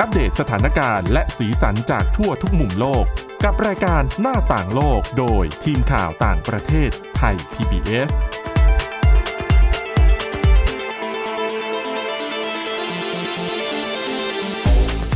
[0.00, 3.04] อัปเดตสถานการณ์และสีสันจากทั่วทุกมุมโลก
[3.44, 8.12] กับรายการหน้าต่างโลกโดยทีมข่าวต่างประเทศไทย PBS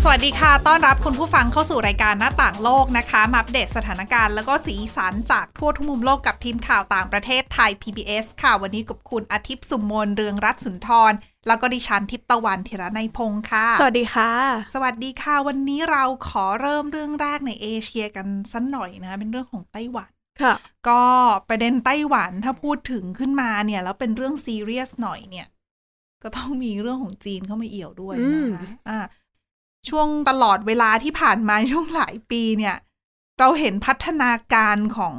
[0.02, 11.12] สวัสดีค่ะ ต้อนรับคุณผู้ฟังเข้าสู่รายการหน้าต่างโลกนะคะมาอัปเดตสถานการณ์แล้วก็สีสันจากทั่วทุกมุมโลกกับทีมข่าวต่างประเทศไทย PBS ค่ะ วันนี้กับคุณอาทิตย์สุมมนเรืองรัตน์สุนทร
[11.48, 14.32] แล้วก็ดิฉันทิพย์ตะวันเทระในยพงค์ค่ะ สวัสดีค่ะ
[14.74, 20.10] สวัสดีค่ะ วันนี้เราขอเริ่มเรื่องแรกในเอเชียกันสักหน่อยนะเป็นเรื่องของไต้หวัน
[20.42, 20.54] ค่ะ
[20.88, 21.02] ก็
[21.48, 25.46] ประเด็นไต้หวันถ้าพูดถึงขึ้นมาเนี่ยแล้วเป็นเรื่องซีเรียสหน่อยเนี่ย
[26.22, 28.98] ก็ต้องมีเรื่องของจีนเข้ามาเอี่ยวด้วยอืมนะคะอ่า
[29.88, 32.76] ช่วงตลอดเวลาที่ผ่านมาช่วงหลายปีเนี่ย
[33.38, 35.16] เราเห็นพัฒนาการของ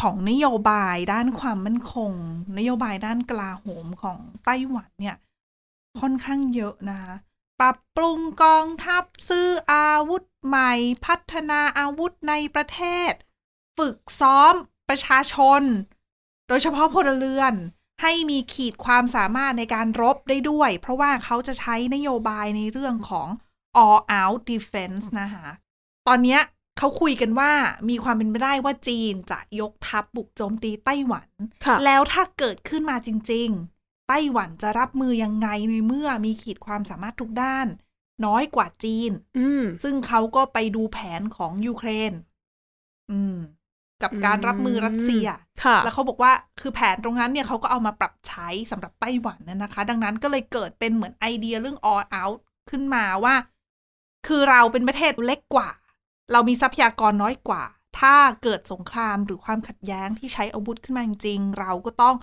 [0.00, 2.12] ของนโยบายด้านความมั่นคง
[2.58, 5.16] นโยบายด้านกลาโหมของไต้หวันเนี่ย
[6.00, 7.14] ค่อนข้างเยอะนะคะ
[7.60, 10.72] ปรับปรุงกองทัพซื้ออาวุธใหม่
[11.06, 12.80] พัฒนาอาวุธในประเท
[13.10, 13.12] ศ
[13.78, 14.54] ฝึกซ้อม
[14.88, 15.62] ประชาชน
[16.48, 17.54] โดยเฉพาะพลเรือน
[18.02, 23.28] ให้มีขีดความสามารถในการรบได้ด้วย เพราะว่าเขาจะใช้นโยบายในเรื่องของ
[23.84, 25.48] all out defense นะคะ
[26.08, 26.40] ตอนเนี้ย
[26.78, 27.52] เขาคุยกันว่า
[27.88, 31.28] มีความเป็นไปได้ว่าจีนจะยกทัพบุกโจมตีไต้หวัน
[31.64, 37.66] ค่ะแล้วถ้าเกิดขึ้นมาจริงๆไต้หวันจะรับมือยังไงในเมื่อมีขีดความสามารถทุกด้าน
[38.26, 42.12] น้อยกว่าจีน อืมซึ่งเขาก็ไปดูแผนของยูเครน
[43.12, 43.36] อืม
[44.02, 45.26] กับการรับมือรัสเซีย
[45.64, 52.38] ค่ะ แล้วเขาบอกว่าคือแผนตรงนั้นเนี่ยเขาก็เอามาปรับใช้สำหรับไต้หวันน่ะนะคะ ดังนั้นก็เลยเกิดเป็นเหมือนไอเดียเรื่อง all out
[52.70, 53.34] ขึ้นมาว่า
[54.26, 55.68] คือเราเป็นประเทศเล็กกว่า
[56.32, 57.62] เรามีทรัพยากรน้อยกว่า
[58.00, 62.16] ถ้าเกิดสงครามหรือความขัดแย้งที่ใช้อาวุธขึ้นมาจริงๆเราก็ต้อง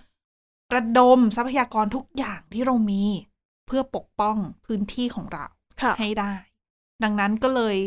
[0.76, 3.04] ระดมทรัพยากรทุกอย่างที่เรามี
[3.68, 5.46] เพื่อปกป้องพื้นที่ของเรา
[5.82, 6.34] ค่ะให้ได้
[7.04, 7.78] ดังนั้นก็เลย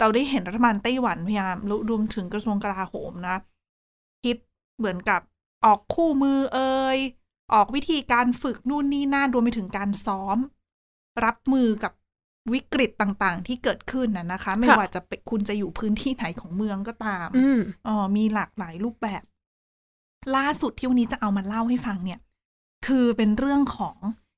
[0.00, 1.56] เราได้เห็นรัฐบาลไต้หวันพยายาม
[1.90, 3.36] รวมถึงกระทรวงกลาโหมนะ
[4.24, 4.36] คิด
[4.78, 5.20] เหมือนกับ
[5.64, 6.98] ออกคู่มือเอ่ย
[7.54, 10.38] ออกวิธีการฝึกนู่นนี่นั่นรวมไปถึงการซ้อม
[11.24, 11.92] รับมือกับ
[12.52, 19.22] วิกฤตต่างๆ ที่เกิดขึ้นนะนะคะ ไม่ค่ะว่าจะเป็นคุณจะอยู่พื้นที่ไหนของเมืองก็ตามอืมอ๋อมีหลากหลายรูปแบบ
[20.36, 22.20] ล่าสุดที่วันนี้จะเอามาเล่าให้ฟังเนี่ย
[22.86, 23.96] คือเป็นเรื่องของ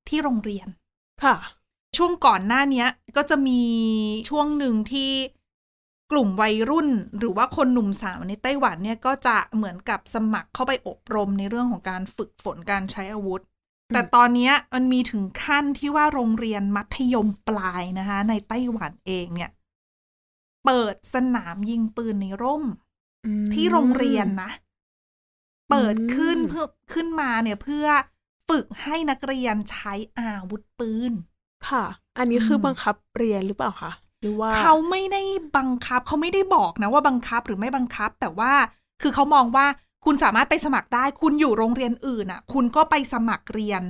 [0.09, 0.69] ที่โรงเรียน
[1.25, 1.37] ค่ะ
[1.97, 3.61] ช่วงก่อนหน้าเนี้ย ก็จะมี
[4.29, 5.11] ช่วงหนึ่งที่
[6.13, 6.89] กลุ่มวัยรุ่น
[7.19, 19.51] หรือว่าคนหนุ่มสาวในไต้หวันเนี่ยก็จะเหมือนกับสมัครเข้าไปอบรมในเรื่องของการฝึกฝนการใช้อาวุธอืมแต่ตอนเนี้ยมันมีถึงขั้นที่ว่าโรงเรียนมัธยมปลายนะคะ ในไต้หวันเองเนี่ย
[20.65, 22.65] เปิดสนามยิงปืนในร่ม
[23.27, 24.51] อืมที่โรงเรียนนะ
[25.71, 27.87] เปิดขึ้นอืมเพื่อขึ้นมาเนี่ยเพื่อ
[28.49, 31.13] ฝึกให้นักเรียนใช้อาวุธปืน
[31.69, 31.85] ค่ะ
[32.19, 35.23] อันนี้คืออมบังคับเรียนหรือเปล่าคะหรือว่าเขาไม่ได้
[35.57, 38.53] บังคับเขาไม่ได้บอกนะว่าบังคับหรือไม่บังคับ แต่ว่า
[39.03, 39.67] คือเขามองว่า
[40.05, 43.83] คุณสามารถไปสมัครได้ คุณอยู่โรงเรียนอื่นอะ คุณก็ไปสมัครเรียน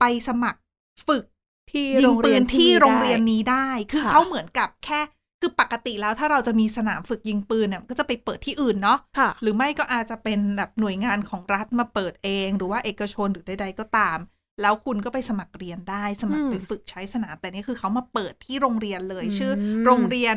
[0.00, 0.60] ไปสมัคร
[1.06, 1.24] ฝึก
[1.70, 5.00] ที่ยิโรงงปืเรียนนที่มีโรงเรียนได้นี้ได้ คือค่ะเขาเหมือนกับแค่
[5.40, 14.18] คือปกติแล้วถ้าเราจะมีสนามฝึกยิงปืนเนี่ยก็จะไปเปิดที่อื่นเนาะค่ะหรือไม่ก็อาจจะเป็นแบบหน่วยงานของรัฐมาเปิดเอง หรือว่าเอกชนหรือใดๆก็ตาม
[14.62, 19.52] แล้วคุณก็ไปสมัครเรียนได้สมัครอืมไปฝึกใช้สนามแต่นี่คือเขามาเปิดที่โรงเรียนเลยอืมชื่อ
[19.86, 20.36] โรงเรียน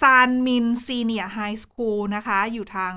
[0.00, 2.94] ซานมินซีเนียไฮสคูลนะคะ อยู่ทาง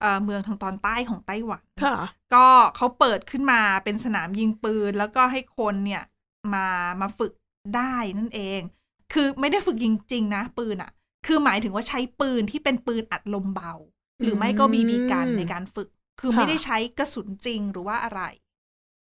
[0.00, 1.96] เอ่อเมืองทางตอนใต้ของไต้หวันค่ะ
[2.34, 2.46] ก็
[2.76, 6.02] เขาเปิดขึ้นมาเป็นสนามยิงปืน แล้วก็ให้คนเนี่ย
[6.54, 6.66] มา
[7.00, 7.32] มาฝึก
[7.76, 8.60] ได้นั่นเอง
[9.12, 10.90] คือไม่ได้ฝึกยิงจริงนะ ปืนอะ
[11.26, 13.72] คือหมายถึงว่าใช้ปืนที่เป็นปืนอัดลมเบา
[14.22, 15.88] หรือไม่ก็บีบีกันในการฝึก
[16.20, 18.22] คือไม่ได้ใช้กระสุนจริงหรือว่าอะไร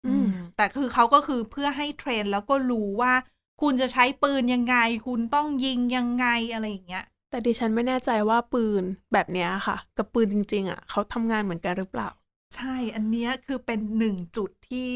[0.08, 0.28] อืม
[0.58, 3.14] แต่คือเขาก็คือเพื่อให้เทรนแล้วก็รู้ว่า
[3.62, 4.76] คุณจะใช้ปืนยังไง
[5.08, 8.84] คุณต้องยิงยังไงอะไรอย่างเงี้ย แต่ดิฉันไม่แน่ใจว่าปืน
[9.14, 12.10] แบบเนี้ยค่ะ กับปืนจริง ๆอะเขาทำงานเหมือนกันหรือเปล่า
[12.56, 14.90] ใช่อันเนี้ยคือเป็นหนึ่งจุดที่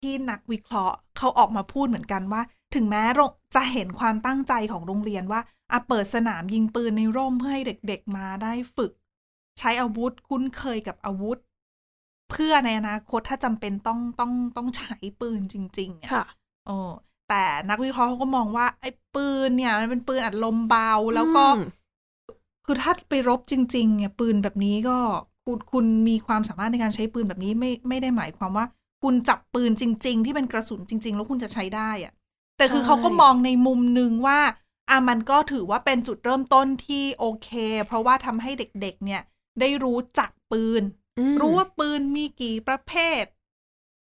[0.00, 2.42] ที่นักวิเคราะห์เขาออกมาพูดเหมือนกันว่า
[2.74, 5.40] ถึงแม้โรงจะเห็นความตั้งใจของโรงเรียนว่า
[5.72, 8.92] อะเปิดสนามยิงปืนในร่มเพื่อให้เด็กๆมาได้ฝึก
[9.58, 11.38] ใช้อาวุธคุ้นเคยกับอาวุธ
[12.30, 16.24] เพื่อในอนาคตถ้าจำเป็นต้องต้องต้องใช้ปืนจริงๆอะค่ะ
[16.66, 16.76] โอ้
[17.28, 21.60] แต่นักวิเคราะห์เขาก็มองว่าไอ้ปืนเนี่ย มันเป็นปืนอัดลมเบาแล้วก็อืม
[22.64, 24.98] คือถ้าไปรบจริง ๆ เนี่ย ปืนแบบนี้ก็
[25.44, 28.66] คุณคุณมีความสามารถในการใช้ปืนแบบนี้ไม่ไม่ได้หมายความว่า
[29.02, 32.12] คุณจับปืนจริง ๆ ที่เป็นกระสุนจริง ๆ แล้วคุณจะใช้ได้อะ
[32.56, 34.40] แต่คือใช่เขาก็มองในมุมหนึ่งว่า
[34.90, 37.50] อะมันก็ถือว่าเป็นจุดเริ่มต้นที่โอเค
[37.86, 39.22] เพราะว่าทำให้เด็กๆ เนี่ย
[39.60, 40.82] ได้รู้จักปืน
[41.18, 42.92] อืมรู้ว่าปืนมีกี่ประเภ
[43.22, 43.24] ท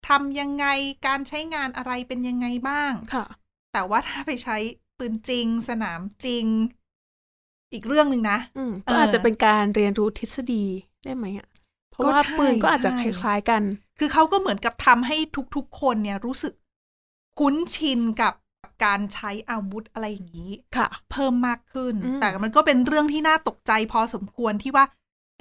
[0.07, 0.65] ทำยังไง
[1.07, 3.25] การใช้งานอะไรเป็นยังไงบ้างค่ะ
[3.73, 4.57] แต่ว่าถ้าไปใช้
[4.97, 6.45] ปืนจริง สนามจริง
[7.73, 10.63] อีกเรื่องหนึ่งนะอืมเอก็อออาจจะเป็นการเรียนรู้ทฤษฎี
[11.03, 11.47] ได้ไหมอะ
[11.91, 13.63] เพราะก็ว่าใช่ปืนก็อาจจะใช่คล้ายๆกัน
[13.97, 15.17] คือเขาก็เหมือนกับทำให้
[15.55, 16.53] ทุกๆ คนเนี่ยรู้สึก
[17.39, 18.33] คุ้นชินกับ
[18.83, 24.85] การใช้อาวุธอะไรอย่างนี้ค่ะ เพิ่มมากขึ้นอืมแต่มันก็เป็นเรื่องที่น่าตกใจพอสมควรที่ว่า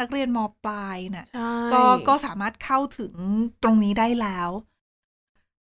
[0.00, 3.14] นักเรียนมปลายน่ะใช่ก็ก็สามารถเข้าถึง
[3.62, 4.50] ตรงนี้ได้แล้ว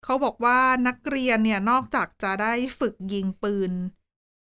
[0.04, 3.72] เขาบอกว่านักเรียนเนี่ยนอกจากจะได้ฝึกยิงปืน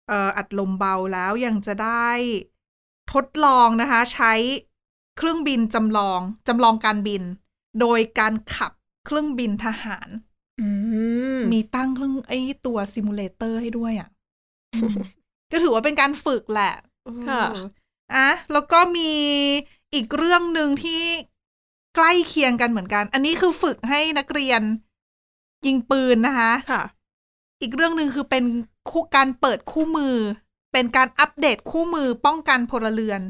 [0.08, 2.10] เอ่ออัดลมเบาแล้วยังจะได้
[3.14, 4.34] ทดลองนะคะ ใช้
[5.18, 7.24] เครื่องบินจำลองจำลองการบิน
[7.80, 8.72] โดยการขับ
[9.06, 10.33] เครื่องบินทหารอื
[11.44, 14.10] มมีตั้งเครื่องไอ้ตัว simulator ให้ด้วยอะ
[14.74, 14.94] อืม
[15.52, 16.74] ก็ถือว่าเป็นการฝึกแหละ
[17.30, 17.66] ค่ะเออ
[18.16, 19.12] อะแล้วก็มี
[19.94, 21.02] อีกเรื่องหนึ่งที่
[21.96, 24.62] ใกล้เคียงกันเหมือนกัน อันนี้คือฝึกให้นักเรียน
[25.66, 26.84] ยิงปืนนะคะค่ะ
[27.62, 28.44] อีกเรื่องหนึ่งคือเป็น
[28.90, 30.16] คู่การเปิดคู่มือ
[30.74, 33.22] เป็นการอัปเดตคู่มือป้องกันพลเรือน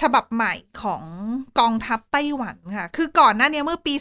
[0.00, 0.52] ฉบับใหม่
[0.82, 1.04] ของ
[1.58, 3.94] กองทัพไต้หวันค่ะ คือก่อนหน้าเนี้เมื่อปี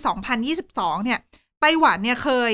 [0.49, 1.19] 2022 เนี่ย
[1.61, 2.51] ไต้หวันเนี่ยเคย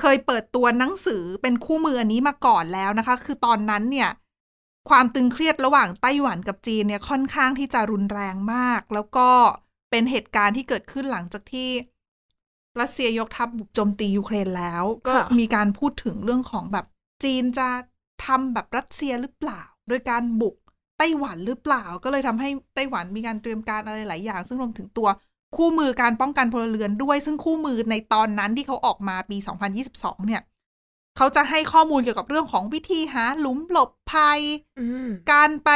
[0.00, 4.10] เคยเปิดตัวหนังสือเป็นคู่มืออันนี้มาก่อนแล้วนะคะ คือตอนนั้นเนี่ย
[4.88, 9.28] ความตึงเครียดระหว่างไต้หวันกับจีนเนี่ยค่อนข้างที่จะรุนแรงมาก แล้วก็
[9.90, 11.70] เป็นเหตุการณ์ที่เกิดขึ้นหลังจากที่
[12.80, 16.86] รัสเซียยกทัพบุกโจมตียูเครนแล้ว ก็มีการพูดถึงเรื่องของแบบ
[17.24, 17.68] จีนจะ
[18.26, 20.56] ทำแบบรัสเซียหรือเปล่า โดยการบุก
[20.98, 25.08] ไต้หวันหรือเปล่า ก็เลยทำให้ไต้หวันมีการเตรียมการอะไรหลายอย่าง ซึ่งรวมถึงตัว
[25.56, 29.36] คู่มือการป้องกันพลเรือนด้วย ซึ่งคู่มือในตอนนั้นที่เขาออกมาปี
[29.82, 30.42] 2022 เนี่ย
[31.16, 34.40] เขาจะให้ข้อมูลเกี่ยวกับเรื่องของวิธีหาหลุมหลบภัย
[34.80, 35.70] อืมการไป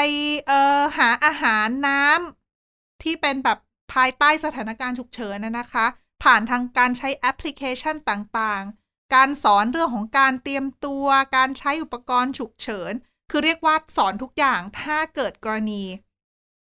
[0.47, 3.59] เอ่อหาอาหารน้ำที่เป็นแบบ
[3.93, 5.87] ภายใต้สถานการณ์ฉุกเฉินนะนะคะ
[6.23, 11.07] ผ่านทางการใช้แอปพลิเคชันต่างๆ การสอนเรื่องของการเตรียมตัว
[11.37, 12.93] การใช้อุปกรณ์ฉุกเฉิน
[13.31, 15.83] คือเรียกว่าสอนทุกอย่างถ้าเกิดกรณี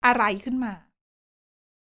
[0.07, 0.73] อะไรขึ้นมา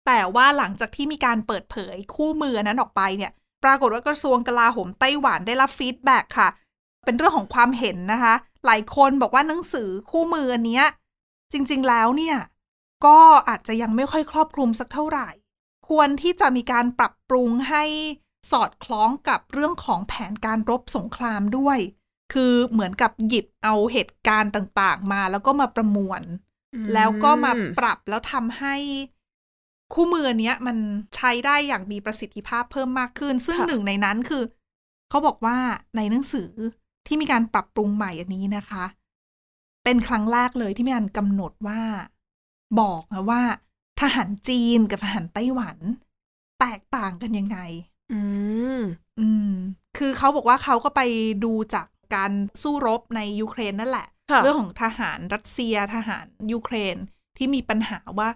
[0.06, 3.32] แต่ว่าหลังจากที่มีการเปิดเผยคู่มือนั้นออกไปเนี่ย
[3.64, 6.48] ปรากฏว่ากระทรวงกลาโหมไต้หวันได้รับ feedback ค่ะ
[7.04, 8.34] เป็นเรื่องของความเห็นนะคะ
[8.66, 10.84] หลายคนบอกว่าหนังสือคู่มืออันเนี้ย
[11.52, 12.36] จริงๆแล้วเนี่ย
[13.06, 13.18] ก็
[13.48, 15.28] อาจจะยังไม่ค่อยครอบคลุมสักเท่าไหร่
[15.88, 17.84] ควรที่จะมีการปรับปรุงให้
[18.52, 21.78] สอดคล้องกับเรื่องของแผนการรบสงครามด้วย
[22.32, 26.22] คือเหมือนกับหยิบเอาเหตุการณ์ต่างๆ มาแล้วก็มาประมวล
[26.94, 28.76] แล้วก็มาปรับแล้วทำให้
[29.94, 30.76] คู่มืออนเนี้ยมัน
[31.16, 34.42] ใช้ได้อย่างมีประสิทธิภาพเพิ่มมากขึ้น ซึ่งค่ะหนึ่งในนั้นคือ
[35.10, 35.56] เขาบอกว่า
[35.96, 36.50] ในหนังสือ
[37.06, 38.84] ที่มีการปรับปรุงใหม่อันนี้นะคะ
[39.84, 41.82] เป็นครั้งแรกเลยที่มีการกำหนดว่า
[42.80, 43.42] บอกนะว่า
[44.00, 45.78] ทหารจีนกับทหารไต้หวัน
[46.60, 47.58] แตกต่างกันยังไง
[48.12, 48.20] อื
[48.78, 48.80] ม
[49.20, 49.52] อืม
[49.98, 51.00] คือเขาบอกว่าเขาก็ไป
[51.44, 56.96] ดูจากการสู้รบในยูเครนนั่นแหละค่ะเรื่องของทหารรัสเซียทหารยูเครน
[57.36, 58.28] ที่มีปัญหาว่า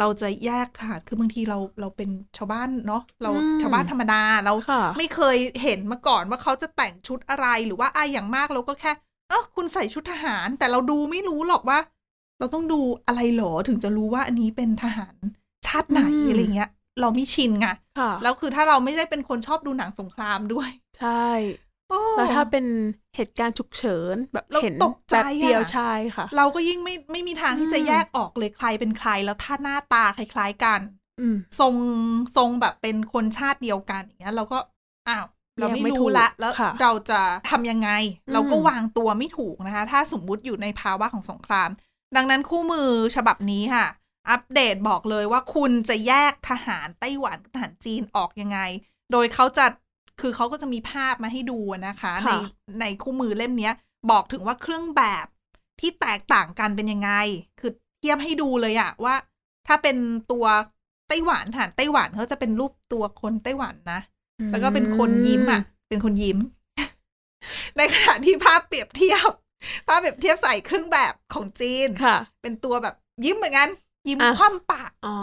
[0.00, 8.92] เราจะแยกทหารคือบางทีเราเราเป็นชาวบ้านเนาะเราอืมชาวบ้านธรรมดาเราค่ะไม่เคยเห็นมาก่อนว่าเขาจะแต่งชุดอะไรหรือว่าอะอย่างมากเราก็แค่
[9.28, 11.78] เออคุณใส่ชุดทหาร แต่เราดูไม่รู้หรอกว่า
[12.38, 15.14] เราต้องดูอะไรหรอถึงจะรู้ว่าอันนี้เป็นทหาร
[15.66, 17.66] ชาติไหนอืมอะไรเงี้ย เราไม่ชินไง
[17.98, 20.68] ค่ะแล้วคือถ้าเราไม่ได้เป็นคนชอบดูหนังสงครามด้วย
[20.98, 21.08] ใช่
[21.70, 21.71] โอ้
[22.16, 22.64] แล้วถ้าเป็น
[23.16, 30.80] เหตุการณ์ฉุกเฉินแบบเราเห็นตกใจแบบเดียวอะใช่ค่ะ เราก็ยิ่งไม่ไม่มีทางที่จะอืมแยกออกเลยใครเป็นใคร แล้วถ้าหน้าตาคล้าย ๆกัน
[31.20, 31.74] อืมทรง
[32.36, 34.58] ทรงแบบเป็นคนชาติเดียวกันอย่างเงี้ยเราก็
[35.08, 35.26] อ้าว
[35.58, 37.20] เราไม่แยกไม่ถูรู้กละแล้วค่ะเราจะ
[37.50, 37.90] ทำยังไง
[38.28, 41.70] อืมเราก็วางตัวไม่ถูกนะคะ ถ้าสมมุติอยู่ในภาวะของสงคราม
[42.16, 43.86] ดังนั้นคู่มือฉบับนี้ค่ะ
[44.30, 48.58] อัปเดตบอกเลยว่าคุณจะแยกทหารไต้หวันกับทหารจีนออกยังไง
[49.12, 49.66] โดยเขาจะ
[50.22, 52.38] คือเขาก็จะมีภาพมาให้ดูนะคะในค่ะ
[52.80, 53.74] ในคู่มือเล่มเนี้ย
[54.10, 55.26] บอกถึงว่าเครื่องแบบ
[55.80, 57.10] ที่แตกต่างกันเป็นยังไง
[57.60, 59.14] คือเทียบให้ดูเลยอะว่า
[59.66, 59.96] ถ้าเป็น
[60.32, 60.46] ตัว
[61.08, 64.00] ไต้หวันทหารไต้หวันเขาจะเป็นรูปตัวคนไต้หวันนะ
[64.50, 66.38] แล้วก็เป็นคนยิ้มอะเป็นคนยิ้ม
[67.76, 69.30] ในขณะที่ภาพเปรียบเทียบ
[69.88, 73.68] ภาพเปรียบเทียบใส่เครื่องแบบของจีนค่ะ เป็นตัวแบบยิ้มเหมือนกัน
[74.08, 75.16] ยิ้มอะคว่ำปากอ๋อ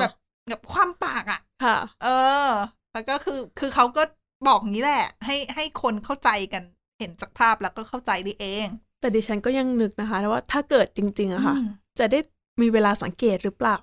[0.00, 0.12] แบบ
[0.48, 2.08] แบบคว่ำปากอะ ค่ะ เอ
[2.46, 2.48] อ
[2.92, 4.02] แล้วก็คือคือเขาก็
[4.46, 6.62] บอกงี้แหละ ให้ให้คนเข้าใจกัน
[6.98, 8.66] เห็นจากภาพแล้วก็เข้าใจได้เอง
[9.00, 11.68] แต่ดิฉันก็ยังนึกนะคะว่าถ้าเกิดจริง ๆอะค่ะอืม
[11.98, 12.20] จะได้
[12.60, 13.76] มีเวลาสังเกตหรือเปล่า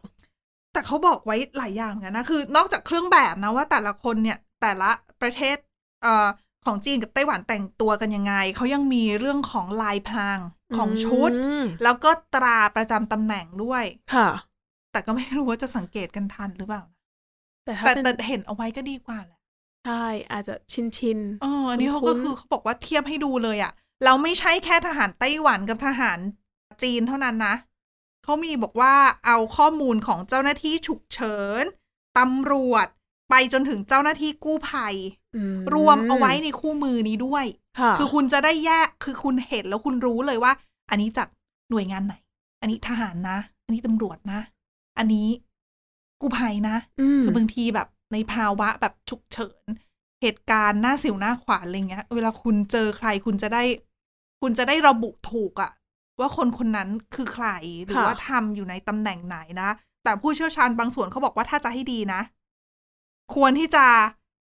[0.74, 4.90] แต่เขาบอกไว้หลายอย่างเหมือนกันนะคือนอกจากเครื่องแบบนะว่าแต่ละคนเนี่ยแต่ละ
[5.22, 5.58] ประเทศ
[6.04, 6.28] เอ่อ
[6.66, 10.40] ของจีนกับไต้หวันแต่งตัวกันยังไง เขายังมีเรื่องของลายพราง
[10.78, 13.84] ของชุดอืมแล้วก็ตราประจำตำแหน่งด้วย
[14.14, 14.28] ค่ะ
[14.92, 16.84] แต่ก็ไม่รู้ว่าจะสังเกตกันทันหรือเปล่า
[17.66, 19.35] แต่ถ้าแต่เป็นแต่เห็นเอาไว้ก็ดีกว่าแหละ
[19.86, 23.72] ใช่ อาจจะชินชินเอออันนี้เขาก็คุ้นๆคือเขาบอกว่าเทียบให้ดูเลยอะ
[24.04, 26.20] แล้วไม่ใช่แค่ทหารไต้หวันกับทหาร
[26.84, 27.56] จีนเท่านั้นนะ
[28.24, 28.94] เขามีบอกว่า
[29.26, 31.64] เอาข้อมูลของเจ้าหน้าที่ฉุกเฉิน
[32.18, 32.88] ตำรวจ
[33.30, 34.96] ไปจนถึงเจ้าหน้าที่กู้ภัย
[35.36, 37.46] อืมรวมเอาไว้ในคู่มือนี้ด้วย
[37.80, 40.52] ค่ะคือคุณจะได้แยก คือคุณเห็นแล้วคุณรู้เลยว่า
[40.90, 41.28] อันนี้จาก
[41.72, 42.16] หน่วยงานไหน
[42.62, 44.40] อันนี้ทหารนะ อันนี้ตำรวจนะ
[44.98, 45.28] อันนี้
[46.22, 46.76] กู้ภัยนะ
[47.18, 49.68] มคือบางทีแบบ ในภาวะแบบฉุกเฉิน
[50.22, 53.64] เหตุการณ์หน้าสิวหน้าขวานอะไรเงี้ย เวลาคุณเจอใครคุณจะได้
[54.42, 55.72] คุณจะได้ระบุถูกอะ
[56.20, 57.48] ว่าคนคนนั้นคือใคร
[57.86, 59.70] หรือว่าทำอยู่ในตำแหน่งไหนนะ
[60.04, 62.22] แต่ผู้เชี่ยวชาญบางส่วนเขาบอกว่าถ้าจะให้ดีนะ
[63.36, 63.86] ควรที่จะ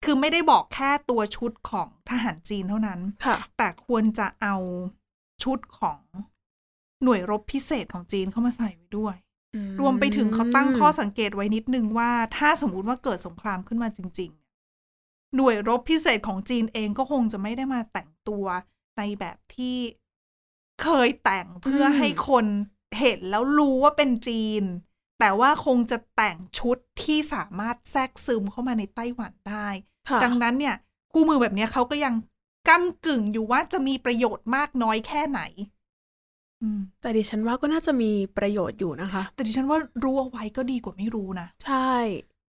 [0.05, 4.57] คือไม่ได้บอกแค่ตัวชุดของทหารจีนเท่านั้นค่ะแต่ควรจะเอา
[5.43, 6.01] ชุดของ
[7.03, 9.24] หน่วยรบพิเศษของจีนเข้ามาใส่ไว้ด้วยอื
[9.81, 18.47] รวมไปถึงเขาตั้งข้อสังเกตไว้นิดนึงว่า ถ้าสมมุติว่าเกิดสงครามขึ้นมาจริง ๆ หน่วยรบพิเศษของจีนเองก็คงจะไม่ได้มาแต่งตัว
[18.99, 19.77] ในแบบที่
[20.83, 22.47] เคยแต่งเพื่อให้คน
[22.99, 24.65] เห็นแล้วรู้ว่าเป็นจีน
[25.21, 29.69] แต่ว่าคงจะแต่งชุดที่สามารถแทรกซึมเข้ามาในไต้หวันได้
[30.09, 30.75] ค่ะดังนั้นเนี่ย
[31.13, 32.15] คู่มือแบบเนี้ยเขาก็ยัง
[32.69, 35.74] ก้ากึ่งอยู่ว่าจะมีประโยชน์มากน้อยแค่ไหนอืม
[37.01, 41.93] แต่ดิฉันว่าก็น่าจะมีประโยชน์อยู่นะคะ แต่ดิฉันว่ารู้เอาไว้ก็ดีกว่าไม่รู้นะ ใช่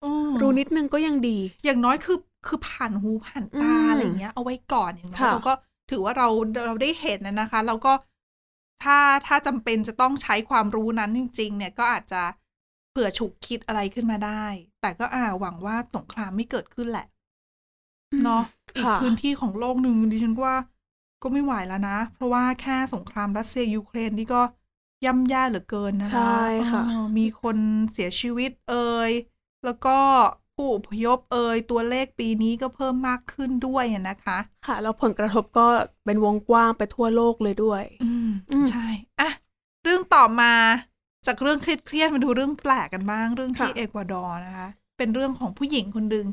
[0.03, 5.53] อืมรู้นิดนึงก็ยังดี อย่างน้อยคือคือผ่านหูผ่านตาอืมอะไรอย่างเงี้ย เอาไว้ก่อนอย่างน้อยค่ะเราก็
[5.91, 6.27] ถือว่าเรา
[6.65, 7.93] เราได้เห็นนะนะคะ แล้วก็
[8.83, 12.21] ถ้าถ้าจำเป็นจะต้องใช้ความรู้นั้นจริง ๆ เนี่ยก็อาจจะ
[12.91, 14.45] เผื่อฉุกคิดอะไรขึ้นมาได้
[14.81, 17.05] แต่ก็อ่าหวังว่าสงครามไม่เกิดขึ้นแหละ
[18.23, 18.43] เนาะ
[18.75, 20.55] อีกค่ะพื้นที่ของโลกหนึ่งดิฉันว่า
[21.23, 24.41] ก็ไม่ไหวแล้วนะ เพราะว่าแค่สงครามรัสเซียยูเครนนี่ก็
[25.05, 26.21] ย่ำแย่เหลือเกินนะคะใช่
[26.71, 27.57] ค่ะเออมีคน
[27.91, 29.11] เสียชีวิตเอ่ย
[29.63, 29.97] แล้วก็
[30.55, 35.67] ผู้อพยพเอ่ยตัวเลขปีนี้ก็เพิ่มมากขึ้นด้วยอะนะคะ ค่ะ แล้วผลกระทบก็
[36.05, 38.79] เป็นวงกว้างไปทั่วโลกเลยด้วย อืมอืมใช่
[39.19, 39.29] อะ
[39.83, 40.53] เรื่องต่อมา
[41.25, 46.25] จากเรื่องเครียดๆมาดูเรื่องแปลกกันบ้าง เรื่องที่ค่ะเอกวาดอร์นะคะ เป็นเรื่องของผู้หญิงคนหนึ่ง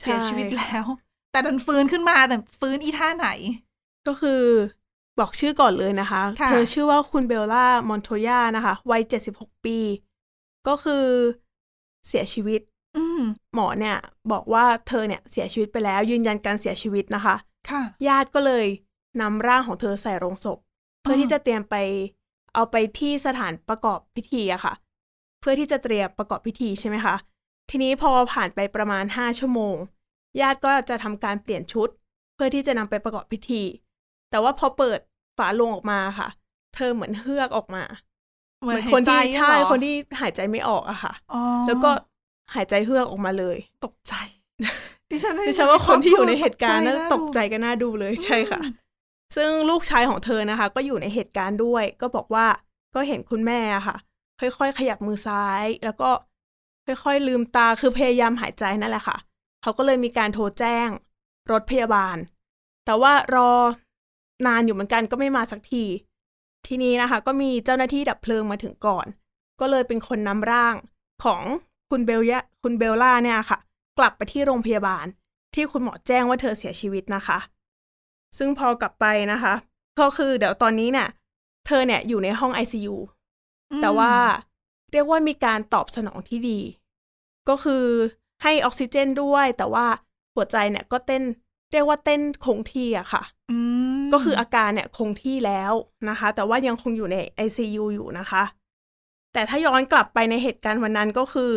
[0.00, 0.84] ใช่เสียชีวิตแล้ว
[1.30, 3.28] แต่ดันฟื้นขึ้นมาแต่ฟื้นอีท่าไหน
[4.06, 4.42] ก็คือ
[5.18, 9.78] บอกชื่อก่อนเลยนะคะค่ะเธอชื่อว่าคุณเบลล่ามอนโทยานะคะ วัย 76 ปี
[10.68, 11.04] ก็คือ
[12.08, 12.60] เสียชีวิต
[12.96, 13.22] อืม
[13.54, 13.96] หมอเนี่ย
[14.32, 17.36] บอกว่าเธอเนี่ยเสียชีวิตไปแล้ว ยืนยันการเสียชีวิตนะคะ
[17.70, 18.66] ค่ะญาติก็เลย
[19.20, 20.58] นำร่างของเธอใส่โรงศพ
[21.00, 21.76] เพื่อที่จะเตรียมไป
[22.54, 24.74] เอาไปที่สถานประกอบพิธีอะค่ะ
[25.40, 27.14] เพื่อที่จะเตรียมประกอบพิธีใช่ไหมคะ
[27.70, 29.76] ทีนี้พอผ่านไปประมาณ5ชั่วโมง
[30.40, 31.88] ญาติก็จะทำการเปลี่ยนชุด
[32.34, 33.62] เพื่อที่จะนำไปประกอบพิธี
[34.34, 35.00] แต่ว่าพอเปิด
[35.38, 36.28] ฝาโลงออกมาค่ะ
[36.74, 37.82] เธอเหมือนเฮือกออกมา
[38.62, 41.90] เหมือนคนที่หายใจใช่เหรอคนที่หายใจไม่ออกอะค่ะอ๋อแล้วก็
[42.54, 44.14] หายใจเฮือกออกมาเลย ตกใจ
[45.10, 48.60] ดิฉันดิฉันว่าคนที่อยู่ในเหตุการณ์น่น่าตกใจกันน่าดูเลยใช่ค่ะ
[49.36, 52.46] ซึ่งลูกชายของเธอนะคะ ก็อยู่ในเหตุการณ์ด้วย ก็บอกว่า
[52.94, 53.96] ก็เห็นคุณแม่อะค่ะ
[54.40, 56.10] ค่อยๆขยับมือซ้าย แล้วก็
[56.86, 59.16] ค่อยๆลืมตาคือพยายามหายใจนั่นแหละค่ะ
[59.62, 60.88] เขาก็เลยมีการโทรแจ้ง
[61.50, 62.16] รถพยาบาล
[62.84, 63.50] แต่ว่ารอ
[64.46, 65.84] นานอยู่เหมือนกันก็ไม่มาสักที
[66.66, 69.06] ทีนี้นะคะ ก็มีเจ้าหน้าที่ดับเพลิงมาถึงก่อน
[69.60, 70.74] ก็เลยเป็นคนนำร่าง
[71.24, 71.42] ของ
[71.90, 73.58] คุณเบลยะคุณเบลล่าเนี่ยค่ะ
[73.98, 75.06] กลับไปที่โรงพยาบาล
[75.54, 77.38] ที่คุณหมอแจ้งว่าเธอเสียชีวิตนะคะ
[78.38, 79.54] ซึ่งพอกลับไปนะคะ
[80.00, 81.08] ก็คือเดี๋ยวตอนนี้เนี่ย
[81.66, 82.96] เธอเนี่ยอยู่ในห้อง ICU
[83.70, 84.12] อืมแต่ว่า
[84.92, 86.60] เรียกว่ามีการตอบสนองที่ดี
[87.48, 87.84] ก็คือ
[88.42, 89.86] ให้ออกซิเจนด้วย แต่ว่า
[90.34, 91.22] หัวใจเนี่ยก็เต้น
[91.74, 93.58] เรียกว่าเต้นคงที่อะค่ะอื
[94.00, 95.72] มก็คืออาการเนี่ยคงที่แล้ว
[96.08, 97.16] นะคะ แต่ว่ายังคงอยู่ใน
[97.46, 98.42] ICU อยู่นะคะ
[99.32, 101.52] แต่ถ้าย้อนกลับไปในเหตุการณ์วันนั้นก็คือ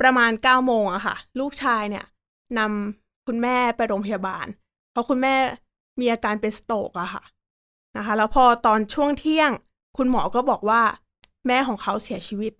[0.00, 2.04] ประมาณ9โมงอะค่ะ ลูกชายเนี่ย
[2.58, 4.46] นำคุณแม่ไปโรงพยาบาล
[4.90, 5.34] เพราะคุณแม่
[6.00, 7.22] มีอาการเป็นสโตรกอะค่ะ
[7.96, 9.50] นะคะ แล้วพอตอนช่วงเที่ยง
[9.96, 10.82] คุณหมอก็บอกว่า
[11.46, 12.52] แม่ของเขาเสียชีวิต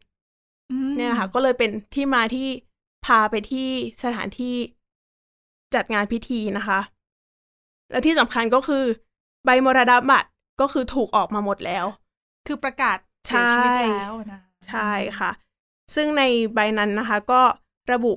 [0.71, 2.49] อืมเนี่ยค่ะ ก็เลยเป็นที่มาที่
[3.07, 3.69] พาไปที่
[4.03, 4.57] สถานที่
[5.75, 6.81] จัดงานพิธีนะคะ
[7.91, 8.85] และที่สำคัญก็คือ
[9.45, 10.29] ใบมรณบัตร
[10.61, 11.85] ก็คือถูกออกมาหมดแล้ว
[12.47, 12.97] คือประกาศ
[13.27, 15.31] เสียชีวิตแล้วนะใช่ค่ะ
[15.95, 16.23] ซึ่งใน
[16.55, 17.43] ใบนั้นนะคะ ก็
[17.93, 18.13] ระบุ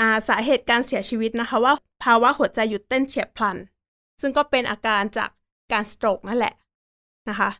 [0.00, 1.74] อ่าสาเหตุการเสียชีวิตนะคะ ว่า
[2.04, 3.56] ภาวะหัวใจหยุดเต้นเฉียบพลัน
[4.20, 5.30] ซึ่งก็เป็นอาการจาก
[5.72, 6.54] การสโตรกนั่นแหละ
[7.28, 7.50] นะคะ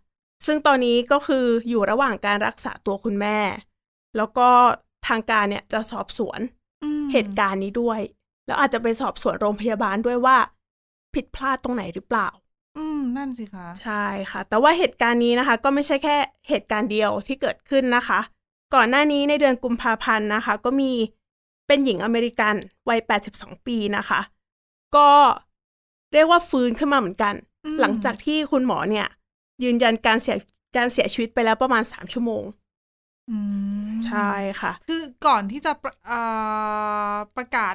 [0.47, 3.39] ซึ่งตอนนี้ก็คืออยู่ระหว่างการรักษาตัวคุณแม่
[4.17, 4.49] แล้วก็
[5.09, 6.41] ทางการเนี่ยจะสอบสวน
[6.85, 8.01] อืมเหตุการณ์นี้ด้วย
[8.49, 10.37] แล้วอาจจะไปสอบสวนโรงพยาบาลด้วยว่า
[11.15, 12.29] ผิดพลาดตรงไหนหรือเปล่า
[12.77, 16.17] อืม นั่นสิคะ ใช่ค่ะ แต่ว่าเหตุการณ์นี้นะคะ ก็ไม่ใช่แค่
[16.49, 18.21] เหตุการณ์เดียวที่เกิดขึ้นนะคะ
[18.75, 20.93] ก่อนหน้านี้ในเดือนกุมภาพันธ์นะคะ ก็มี
[21.67, 22.55] เป็นหญิงอเมริกัน
[22.89, 24.21] วัย 82 ปีนะคะ
[24.97, 25.09] ก็
[26.13, 29.07] เรียกว่าฟื้นขึ้นมาเหมือนกันอืมหลังจากที่คุณหมอเนี่ย
[29.63, 30.37] ยืนยันการเสีย
[30.77, 32.45] การเสียชีวิตไปแล้วประมาณสามชั่วโมง
[33.29, 33.37] อื
[33.89, 36.17] มใช่ค่ะ คือก่อนที่จะประเอ่อ
[37.37, 37.75] ประกาศ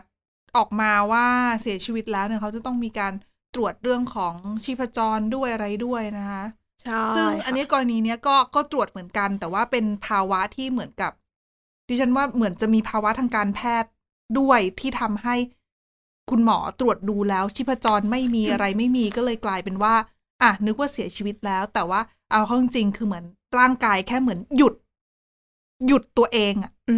[0.57, 1.27] ออกมาว่า
[1.61, 3.13] เสียชีวิตแล้วเนี่ยเขาจะต้องมีการ
[3.55, 6.43] ตรวจเรื่องของชีพจรด้วยอะไรด้วยนะคะ
[6.81, 11.11] ใช่ซึ่งค่ะอันนี้กรณีเนี้ยก็ก็ตรวจเหมือนกัน แต่ว่าเป็นภาวะที่เหมือนกับ
[11.87, 13.89] ดิฉันว่าเหมือนจะมีภาวะทางการแพทย์
[14.39, 15.35] ด้วยที่ทำให้
[16.29, 19.95] คุณหมอตรวจดูแล้วชีพจรไม่มีอะไรไม่มีก็เลยกลายเป็นว่า
[20.41, 21.99] อะนึกว่าเสียชีวิตแล้ว แต่ว่า
[22.31, 23.25] เอาเข้าจริงๆคือเหมือน
[23.59, 24.73] ร่างกายแค่เหมือนหยุด
[25.87, 26.97] หยุดตัวเองอะอื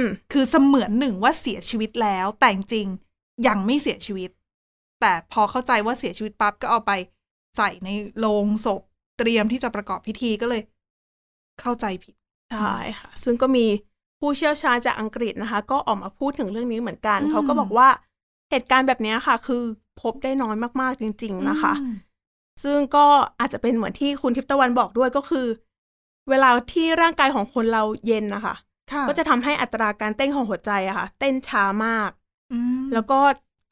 [0.00, 4.30] มคือเสมือนหนึ่งว่าเสียชีวิตแล้ว แต่จริงๆยังไม่เสียชีวิต
[5.00, 6.92] แต่พอเข้าใจว่าเสียชีวิตปั๊บก็เอาไป
[7.56, 7.88] ใส่ใน
[8.18, 8.82] โลงศพ
[9.18, 10.62] เตรียมที่จะประกอบพิธีก็เลย
[11.60, 12.14] เข้าใจผิด
[12.52, 13.66] ใช่ค่ะ ซึ่งก็มี
[14.20, 17.88] ผู้เชี่ยวชาญจากอังกฤษนะคะ ก็ออกมาพูดถึงเรื่องนี้เหมือนกันอืมเขาก็บอกว่า
[18.50, 19.62] เหตุการณ์แบบนี้ค่ะ คือ
[20.00, 21.94] พบได้น้อยมากๆจริง ๆ นะคะอืม
[22.62, 23.06] ซึ่งก็
[23.40, 25.46] อาจจะเป็นเหมือนที่คุณทิพย์ตะวันบอกด้วยก็คือ
[26.30, 28.54] เวลาที่ร่างกายของคนเราเย็นนะคะ
[28.92, 32.10] ค่ะก็จะทำให้อัตราการเต้นของหัวใจอะค่ะ เต้นช้ามาก
[32.52, 33.18] อืมแล้วก็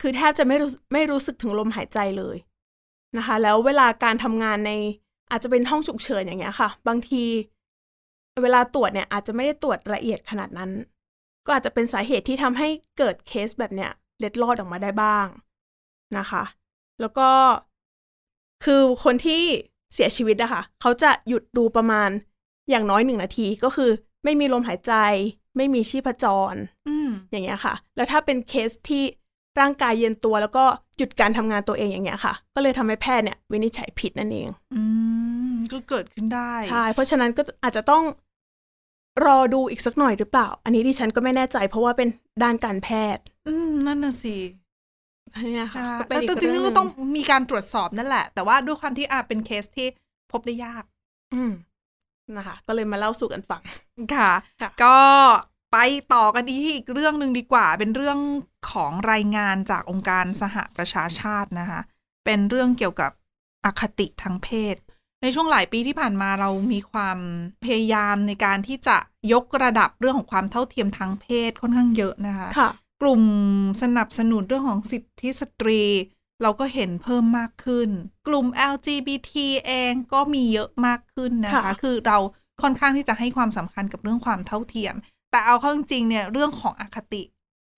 [0.00, 2.36] คือแทบจะไม่รู้ไม่รู้สึกถึงลมหายใจเลย
[3.16, 4.72] นะคะ แล้วเวลาการทำงานใน
[5.30, 7.24] อาจจะเป็นห้องฉุกเฉินอย่างเงี้ยค่ะ บางที
[8.42, 10.70] เวลาตรวจเนี่ยอาจจะไม่ได้ตรวจละเอียดขนาดนั้น
[11.46, 12.68] ก็อาจจะเป็นสาเหตุที่ทำให้
[12.98, 15.26] เกิดเคสแบบเนี้ยเล็ดลอดออกมาได้บ้าง
[16.18, 16.42] นะคะ
[17.00, 17.28] แล้วก็
[18.64, 19.42] คือคนที่
[19.94, 22.10] เสียชีวิตอะค่ะเขาจะหยุดดูประมาณ
[22.70, 23.90] อย่างน้อยหนึ่งนาทีก็คือ
[24.24, 24.92] ไม่มีลมหายใจ
[25.56, 26.54] ไม่มีชีพจร
[26.88, 29.04] อืมอย่างเงี้ยค่ะ แล้วถ้าเป็นเคสที่
[29.60, 30.64] ร่างกายเย็นตัวแล้วก็
[30.96, 34.82] หยุดการทำงานตัวเองอย่างเงี้ยค่ะ ก็เลยทำให้แพทย์เนี่ยวินิจฉัยผิดนั่นเอง อื
[35.52, 38.04] มก็เกิดขึ้นได้ใช่เพราะฉะนั้นก็อาจจะต้อง
[39.26, 42.08] รอดูอีกสักหน่อยหรือเปล่า อันนี้ดิฉันก็ไม่แน่ใจ เพราะว่าเป็น
[42.42, 44.36] ด้านการแพทย์ อืมนั่นน่ะสิ
[45.52, 49.86] เนี่ยค่ะค่ะก็เป็นแล้วอีจกริงเรื่องๆหก็นึ่งต้องมีการตรวจสอบนั่นแหละ แต่ว่าด้วยความที่อาเป็นเคสที่
[50.32, 50.84] พบได้ยาก
[51.34, 51.52] อืม
[52.38, 53.62] นะคะ ก็เลยมาเล่าสู่กันฟัง
[54.14, 54.30] ค่ะ
[54.60, 54.98] ค่ะ ก็
[55.72, 55.78] ไป
[56.14, 58.18] ต่อกันที่อีกเรื่องหนึ่งดีกว่า เป็นเรื่อง
[58.70, 61.80] ของรายงานจากองค์การสหประชาชาตินะคะ
[62.24, 63.10] เป็นเรื่องเกี่ยวกับ
[63.64, 64.76] อคติทางเพศ
[65.22, 67.18] ในช่วงหลายปีที่ผ่านมาเรามีความ
[67.64, 68.96] พยายามในการที่จะ
[69.32, 72.70] ยกระดับเรื่องของความเท่าเทียมทางเพศค่อนข้างเยอะนะคะค่ะ
[73.02, 73.22] กลุ่ม
[73.82, 75.80] สนับสนุนเรื่องของสิทธิสตรี
[76.42, 77.88] เราก็เห็นเพิ่มมากขึ้น
[78.28, 79.32] กลุ่ม LGBT
[79.66, 82.18] เองก็มีเยอะมากขึ้นนะคะค่ะคือเรา
[82.62, 84.94] ค่อนข้างที่จะให้ความสำคัญกับเรื่องความเท่าเทียม
[85.30, 87.22] แต่เอาเข้าจริงๆเนี่ยเรื่องของอคติ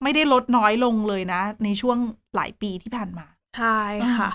[0.03, 1.97] ไม่ได้ลดน้อยลงเลยนะ ในช่วง
[2.35, 3.25] หลายปีที่ผ่านมา
[3.57, 3.79] ใช่
[4.17, 4.29] ค่ะ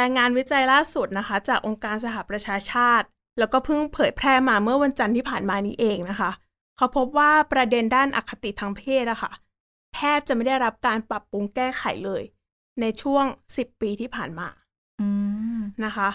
[0.00, 3.06] รายงานวิจัยล่าสุดนะคะ จากองค์การสหประชาชาติ
[3.38, 6.30] แล้วก็เพิ่งเผยแพร่มาเมื่อวันจันทร์ที่ผ่านมานี้เองนะคะ
[6.76, 9.32] เขาพบว่าประเด็นด้านอคติทางเพศอะค่ะ
[9.94, 12.22] แทบจะไม่ได้รับการปรับปรุงแก้ไขเลย
[12.80, 13.24] ในช่วง
[13.56, 14.48] 10 ปีที่ผ่านมา
[15.00, 15.08] อื
[15.58, 16.10] มนะคะ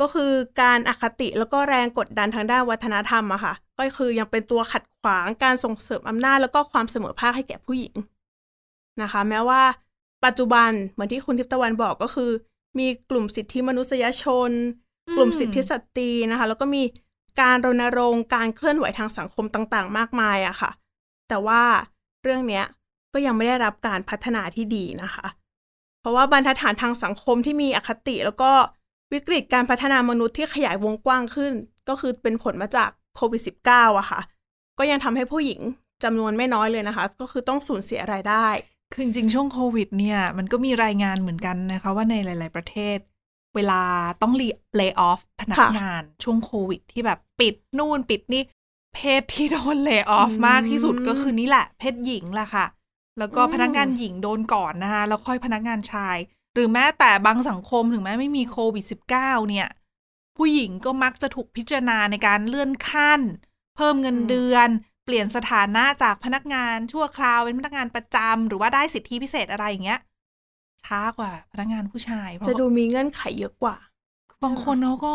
[0.00, 0.32] ก็คือ
[0.62, 7.94] การอคติแล้วก็แรงกดดันทางด้านวัฒนธรรมอะค่ะ ก็คือยังเป็นตัวขัดขวางการส่งเสริมอำนาจแล้วก็ความเสมอภาคให้แก่ผู้หญิง
[9.02, 9.62] นะคะ แม้ว่า
[10.24, 12.30] ปัจจุบันเหมือนที่คุณทิพย์ตะวันบอกก็คือ
[12.78, 14.50] มีกลุ่มสิทธิมนุษยชน
[15.08, 16.82] อืมกลุ่มสิทธิสตรีนะคะ แล้วก็มี
[17.40, 20.70] การรณรงค์การเคลื่อนไหวทางสังคมต่าง ๆ มากมายอะค่ะ
[21.28, 21.62] แต่ว่า
[22.22, 22.64] เรื่องเนี้ย
[23.12, 25.26] ก็ยังไม่ได้รับการพัฒนาที่ดีนะคะ
[26.00, 28.50] เพราะว่าบรรทัดฐานทางสังคมที่มีอคติ แล้วก็
[29.12, 31.52] วิกฤตการพัฒนามนุษย์ที่ขยายวงกว้างขึ้น
[31.88, 34.20] ก็คือเป็นผลมาจากโควิด -19 อะค่ะ
[34.78, 35.60] ก็ยังทำให้ผู้หญิง
[36.04, 38.46] จำนวนไม่น้อยเลยนะคะ ก็คือต้องสูญเสียรายได้
[38.92, 42.98] คือจริงๆช่วงโควิดเนี่ย มันก็มีรายงานเหมือนกันนะคะว่าในหลาย ๆ ประเทศ
[43.54, 43.82] เวลา
[44.22, 44.48] ต้องเลิ
[44.90, 48.42] กออฟพนักค่ะงานช่วงโควิด ที่แบบปิดนู่นปิดนี่
[48.94, 52.66] เพศที่โดนเลิกออฟอืมมากที่สุดก็คือนี่แหละ เพศหญิงแหละค่ะ
[53.20, 56.16] แล้วก็อืมพนักงานหญิงโดนก่อนนะคะแล้วค่อยพนักงานชาย
[56.54, 59.68] หรือแม้แต่บางสังคมถึงแม้ไม่มีโควิด -19 เนี่ย
[60.36, 63.20] ผู้หญิงก็มักจะถูกพิจารณาในการเลื่อนขั้น
[63.76, 64.68] เพิ่มเงินอืมเดือน
[65.04, 70.00] เปลี่ยนสถานะจากพนักงานชั่วคราวเป็นพนักงานประจำหรือว่าได้สิทธิพิเศษอะไรอย่างเงี้ย
[70.84, 73.76] ช้ากว่าพนักงานผู้ชายเพราจะดูมีเงื่อนไขเยอะกว่า
[74.44, 75.14] บางคนเขาก็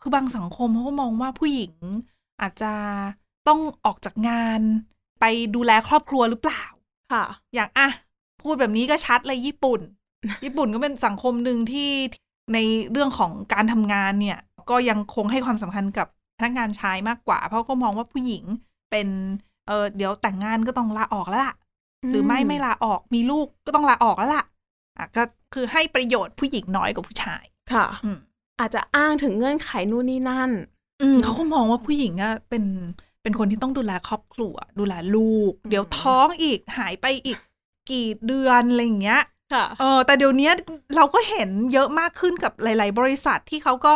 [0.00, 1.72] คือบางสังคมเขาก็มองว่าผู้หญิง
[2.40, 2.72] อาจจะ
[3.48, 4.60] ต้องออกจากงาน
[5.20, 6.62] ไปดูแลครอบครัวหรือเปล่า
[7.12, 7.88] ค่ะ อย่างอะ
[8.42, 9.80] พูดแบบนี้ก็ชัดเลยญี่ปุ่น
[10.44, 11.90] ญี่ปุ่นก็เป็นสังคมหนึ่งที่
[12.54, 12.58] ใน
[12.90, 14.38] เรื่องของการทำงานเนี่ย
[14.70, 16.06] ก็ยังคงให้ความสำคัญกับ
[16.38, 18.44] พนักงานชายมากกว่า เพราะก็มองว่าผู้หญิง
[18.90, 19.08] เป็น
[19.66, 21.54] เออเดี๋ยวแต่งงานก็ต้องลาออกแล้วล่ะ
[22.10, 24.44] หรือไม่ไม่ลาออกมีลูกก็ต้องลาออกแล้วล่ะ
[24.98, 25.22] อะก็
[25.54, 28.18] คือให้ประโยชน์ผู้หญิงน้อยกว่าผู้ชาย ค่ะอืม
[28.60, 30.50] อาจจะอ้างถึงเงื่อนไขนู่นนี่นั่น
[31.02, 32.64] อืมเขาก็มองว่าผู้หญิงอะเป็น
[33.28, 37.38] เป็นคนที่ต้องดูแลครอบครัว ดูแลลูกอืมเดี๋ยวท้องอีกหายไปอีก
[37.90, 40.50] กี่เดือนอะไรอย่างเงี้ยค่ะเออแต่เดี๋ยวนี้
[40.96, 43.92] เราก็เห็นเยอะมากขึ้นกับหลาย ๆ บริษัทที่เขาก็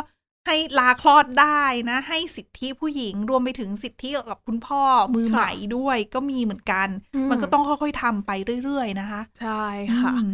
[0.47, 4.83] ให้ลาคลอดได้นะ ให้สิทธิผู้หญิงรวมไปถึงสิทธิกับคุณพ่อ
[5.15, 8.31] มือใหม่ด้วยก็มีเหมือนกันอืมมันก็ต้องค่อย ๆทำไป
[8.65, 9.65] เรื่อย ๆ นะคะ ใช่
[10.01, 10.31] ค่ะอืม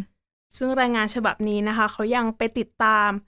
[0.57, 3.28] ซึ่งรายงานฉบับนี้นะคะ เขายังไปติดตามอ่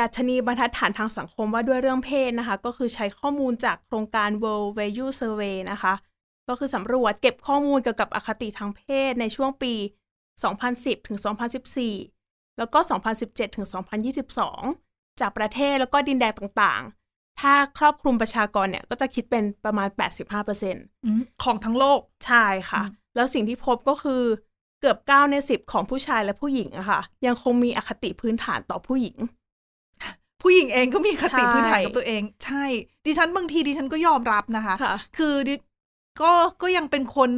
[0.00, 5.94] ดัชนีบรรทัดฐานทางสังคมว่าด้วยเรื่องเพศนะคะ ก็คือใช้ข้อมูลจากโครงการ World Value Survey นะคะ
[6.48, 9.74] ก็คือสำรวจเก็บข้อมูลเกี่ยวกับอคติทางเพศในช่วงปี
[10.40, 11.18] 2010 ถึง
[11.88, 12.78] 2014 แล้วก็
[13.18, 13.66] 2017 ถึง
[14.42, 19.88] 2022 จากประเทศแล้วก็ดินแดนต่างๆ ถ้าครอบคลุมประชากรเนี่ยก็จะคิดเป็นประมาณ
[20.46, 24.22] 85%อืมของทั้งโลก ใช่ค่ะอืมแล้วสิ่งที่พบก็คือ
[24.80, 29.16] เกือบ 9 ใน 10 ของผู้ชายและผู้หญิงอะค่ะ ยังคงมีอคติพื้นฐานต่อผู้หญิง
[30.42, 32.64] ผู้หญิงเองก็มีคติใช่พื้นฐานกับตัวเอง ใช่
[33.06, 35.54] ดิฉันบางทีดิฉันก็ยอมรับนะคะค่ะคือดิ
[36.22, 37.30] ก็ก็ยังเป็นคน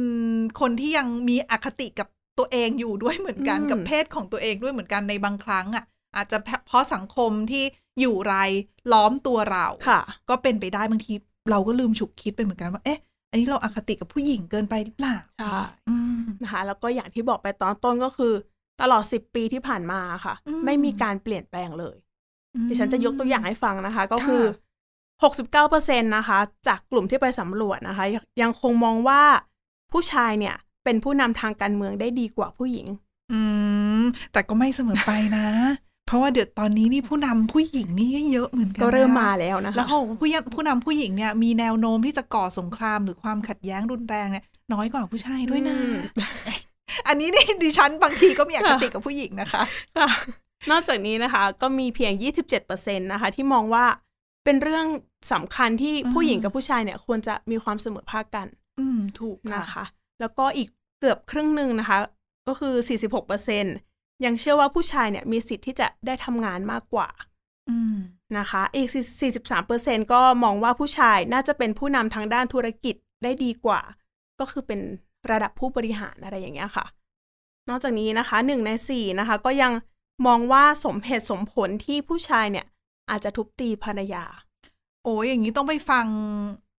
[0.61, 2.07] คนที่ยังมีอคติกับ
[2.39, 5.83] ตัวเองอยู่ด้วยเหมือนกันอืมกับเพศของตัวเองด้วยเหมือนกันในบางครั้งอะ
[6.15, 6.37] อาจจะ
[6.67, 7.63] เพราะสังคมที่
[7.99, 8.51] อยู่ราย
[8.93, 11.13] ล้อมตัวเราค่ะ ก็เป็นไปได้บางที
[11.51, 15.57] เราก็ลืมฉุกคิดไปเหมือนกันว่าเอ๊ะอันนี้เราอคติกับผู้หญิงเกินไปหรือเปล่าใช่
[15.89, 18.33] อืมนะคะแล้วก็อย่างที่บอกไปตอนต้นก็คือ
[18.81, 21.95] ตลอด10ปีที่ผ่านมาค่ะอืมไม่มีการเปลี่ยนแปลงเลย
[22.55, 24.43] อืมดิฉันจะยกตัวอย่างให้ฟังนะคะ ก็ค่ะคือ
[25.23, 29.21] 69%นะคะ จากกลุ่มที่ไปสำรวจนะคะยังยังคงมองว่า
[29.91, 32.87] ผู้ชายเนี่ยเป็นผู้นำทางการเมืองได้ดีกว่าผู้หญิง
[33.31, 33.41] อื
[34.01, 35.47] ม แต่ก็ไม่เสมอไปนะ
[36.07, 45.95] เพราะว่าเดี๋ยวตอนนี้นี่ผู้นำผู้หญิงนี่ก็เยอะเหมือนกันก็เริ่มนะมาแล้วนะคะแล้วเขาบอกว่าผู้ยผู้นำผู้หญิงเนี่ยมีแนวโน้มที่จะก่อสงครามหรือความขัดแย้งรุนแรงเนี่ยน้อยกว่าผู้ชายด้วยนะอืม
[47.07, 49.63] อันนี้นี่ดิฉันบางทีก็มีอคติกับผู้หญิงนะคะ
[49.97, 50.09] ค่ะ
[50.71, 52.13] นอกจากนี้นะคะ ก็มีเพียง
[52.57, 53.85] 27%นะคะที่มองว่า
[54.43, 54.85] เป็นเรื่อง
[55.33, 58.47] สำคัญที่อืมผู้หญิงกับผู้ชายเนี่ย ควรจะมีความเสมอภาคกัน
[58.79, 59.85] อืมถูกนะค่ะคะ
[60.19, 60.67] แล้วก็อีก
[60.99, 61.97] เกือบครึ่งหนึ่งนะคะ
[62.47, 62.73] ก็คือ
[63.49, 67.09] 46%ยังเชื่อว่าผู้ชายเนี่ยมีสิทธิ์ที่จะได้ทำงานมากกว่า
[67.69, 67.95] อืม
[68.37, 68.89] นะคะ อีก
[69.51, 73.81] 43%ก็มองว่าผู้ชายน่าจะเป็นผู้นำทางด้านธุรกิจได้ดีกว่า
[74.39, 74.79] ก็คือเป็น
[75.31, 76.85] ระดับผู้บริหารอะไรอย่างเงี้ยค่ะ
[77.69, 79.71] นอกจากนี้นะคะหนึ่งในสี่นะคะ ก็ยัง
[80.25, 82.65] มองว่าสมเหตุสมผลที่ผู้ชายเนี่ย
[83.09, 84.25] อาจจะทุบตีภรรยา
[85.03, 86.05] โอ้ยอย่างนี้ต้องไปฟัง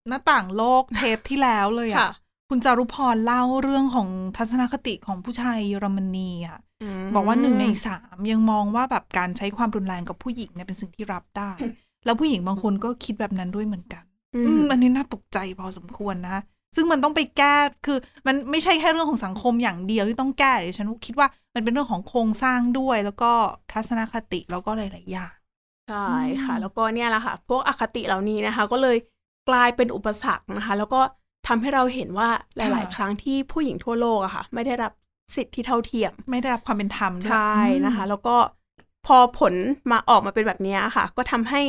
[0.07, 2.11] หน้าต่างโลกเทปที่แล้วเลยค่ะอะ่ะ
[2.49, 6.57] คุณจารุพรเล่าเรื่องของทัศนคติของผู้ชายเยอรมนีอะ่ะ
[6.99, 11.51] มบอกว่าหนึ่งในสามยังมองว่าแบบการใช้ความรุนแรงกับผู้หญิงเนี่ยเป็นสิ่งที่รับได้
[12.05, 14.03] แล้วผู้หญิงบางคนก็คิดแบบนั้นด้วยเหมือนกัน
[14.35, 16.37] อือืมมอันนี้น่าตกใจพอสมควรนะ
[16.75, 17.97] ซึ่งมันต้องไปแก้คือ
[18.27, 23.31] มันไม่ใช่แค่เรื่องของสังคมอย่างเดียวที่ต้องแก้ดิฉันคิดว่า มันเป็นเรื่องของโครงสร้างด้วย แล้วก็
[23.71, 25.33] ทัศนคติแล้วก็หลายๆอย่าง
[25.89, 26.09] ใช่
[26.43, 28.97] ค่ะอืมแล้วก็เนี่ยแหละค่ะ พวกอคติเหล่านี้นะคะ ก็เลย
[29.49, 31.01] กลายเป็นอุปสรรคนะคะ แล้วก็
[31.47, 34.91] ทำให้เราเห็นว่าหลาย ๆ ครั้งที่ผู้หญิงทั่วโลกอะค่ะ ไม่ได้รับ
[35.35, 38.35] สิทธิที่เท่าเทียม ไม่ได้รับความเป็นธรรมด้วยใช่นะคะ แล้วก็
[39.07, 39.53] พอผล
[39.91, 41.61] มาออกมาเป็นแบบนี้ค่ะ ก็ทำให้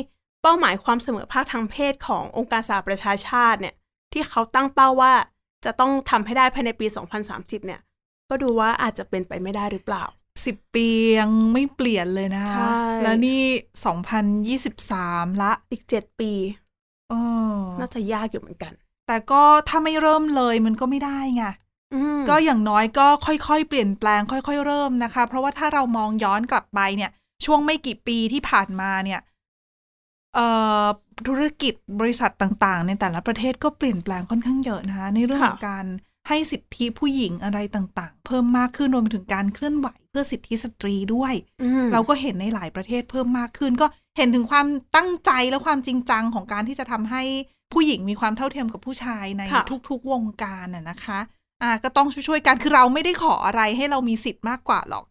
[0.42, 3.74] เป้าหมายความเสมอภาคทางเพศขององค์การสหประชาชาติเนี่ย
[4.12, 5.12] ที่เขาตั้งเป้าว่า
[5.64, 6.86] จะต้องทำให้ได้ภายในปี
[7.26, 7.80] 2030 เนี่ย
[8.28, 10.04] ก็ดูว่าอาจจะเป็นไปไม่ได้หรือเปล่า
[10.46, 10.88] สิบปี
[11.18, 13.42] ยังไม่เปลี่ยนเลยนะใช่แล้วนี่
[13.84, 16.32] สองพันยี่สิบสามละอีกเจ็ดปี
[17.10, 17.14] เอ
[17.52, 18.72] อน่าจะยากอยู่เหมือนกัน
[19.06, 21.44] แต่ก็ถ้าไม่เริ่มเลยมันก็ไม่ได้ไง
[21.94, 27.10] อืมก็อย่างน้อยก็ค่อยๆ เปลี่ยนแปลง ค่อยๆ เริ่มนะคะ เพราะว่าถ้าเรามองย้อนกลับไปเนี่ย
[27.44, 29.20] ช่วงไม่กี่ปีที่ผ่านมาเนี่ย
[30.34, 30.46] เอ่
[30.82, 30.84] อ
[31.26, 35.86] ธุรกิจบริษัทต่างๆ ในแต่ละประเทศก็เปลี่ยนแปลงค่อนข้างเยอะนะคะ ในเรื่องของการ
[36.28, 43.86] ให้สิทธิผู้หญิงอะไรต่างๆ เพิ่มมากขึ้นรวมไปถึงการเคลื่อนไหวเพื่อสิทธิสตรีด้วยอืมเราก็เห็นในหลายประเทศเพิ่มมากขึ้น ก็
[44.16, 47.22] เห็นถึงความตั้งใจและความจริงจังของการที่จะทำให้
[47.72, 51.18] ผู้หญิงมีความเท่าเทียมกับผู้ชายในค่ะทุกๆวงการน่ะนะคะ
[51.62, 55.04] อ่าก็ต้องช่วยๆกันคือเราไม่ได้ขออะไรให้เรามีสิทธิ์มากกว่าหรอก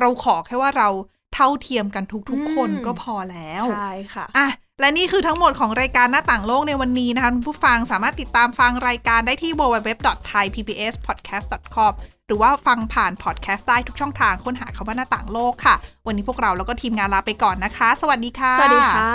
[0.00, 0.88] เราขอแค่ว่าเรา
[1.34, 4.48] เท่าเทียมกันทุกๆ คนก็พอแล้ว ใช่ค่ะอะ
[4.80, 11.92] และนี่คือทั้งหมดของรายการหน้าต่างโลกในวันนี้นะคะคุณผู้ฟังสามารถติดตามฟังรายการได้ที่ www.thaipbspodcast.com
[12.26, 15.74] หรือว่าฟังผ่านพอดแคสต์ได้ทุกช่องทางค้นหาคำว่าหน้าต่างโลกค่ะ
[16.06, 19.10] วันนี้พวกเราแล้วก็ทีมงานลาไปก่อนนะคะ สวัสดีค่ะ สวัสดีค่ะ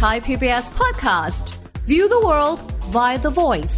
[0.00, 1.44] Thai PBS podcast.
[1.90, 2.58] View the world
[2.96, 3.76] via the voice.